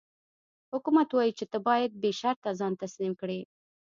حکومت 0.73 1.09
وايي 1.13 1.31
چې 1.39 1.45
ته 1.51 1.57
باید 1.67 1.91
بې 2.01 2.11
شرطه 2.19 2.51
ځان 2.59 2.73
تسلیم 2.83 3.13
کړې. 3.21 3.39